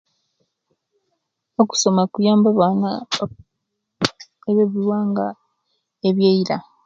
Okusoma 1.61 2.01
kuyamba 2.11 2.47
abaana, 2.53 2.89
oku 3.23 3.39
ebyewuwanga 4.51 5.25
ebyeiira. 6.07 6.57